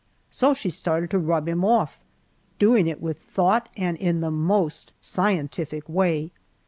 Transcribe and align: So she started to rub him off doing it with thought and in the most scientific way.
So 0.31 0.55
she 0.55 0.71
started 0.71 1.11
to 1.11 1.19
rub 1.19 1.47
him 1.47 1.63
off 1.63 2.03
doing 2.57 2.87
it 2.87 3.03
with 3.03 3.19
thought 3.19 3.69
and 3.77 3.95
in 3.97 4.19
the 4.19 4.31
most 4.31 4.93
scientific 4.99 5.87
way. 5.87 6.31